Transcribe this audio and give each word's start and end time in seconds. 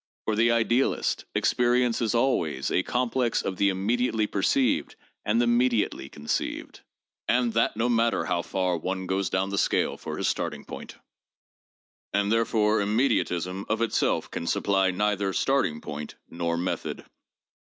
For 0.25 0.35
the 0.35 0.49
idealist, 0.49 1.25
experience 1.35 2.01
is 2.01 2.15
always 2.15 2.71
a 2.71 2.81
complex 2.81 3.43
of 3.43 3.57
the 3.57 3.69
immediately 3.69 4.25
perceived 4.25 4.95
and 5.23 5.39
the 5.39 5.45
mediately 5.45 6.09
conceived, 6.09 6.81
and 7.27 7.53
that 7.53 7.77
no 7.77 7.87
matter 7.87 8.25
how 8.25 8.41
far 8.41 8.77
one 8.77 9.05
goes 9.05 9.29
down 9.29 9.49
the 9.51 9.59
scale 9.59 9.97
for 9.97 10.17
his 10.17 10.27
starting 10.27 10.65
point; 10.65 10.95
and 12.13 12.31
therefore 12.31 12.79
immediatism 12.79 13.63
of 13.69 13.79
itself 13.83 14.31
can 14.31 14.47
supply 14.47 14.89
neither 14.89 15.33
starting 15.33 15.81
point 15.81 16.15
nor 16.27 16.57
method. 16.57 17.05